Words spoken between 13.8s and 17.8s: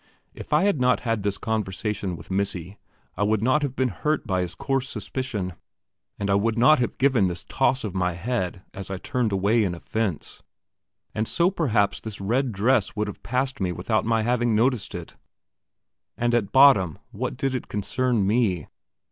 my having noticed it. And at bottom what did it